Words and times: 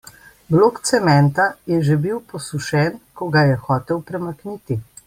Blok 0.53 0.79
cementa 0.89 1.45
je 1.69 1.77
že 1.89 1.99
bil 2.07 2.17
posušen, 2.33 2.99
ko 3.17 3.33
ga 3.37 3.47
je 3.53 3.63
hotel 3.69 4.07
premakniti. 4.11 4.83